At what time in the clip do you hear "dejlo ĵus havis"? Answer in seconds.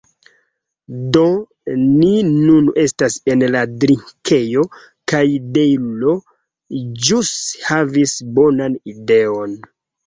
5.61-8.21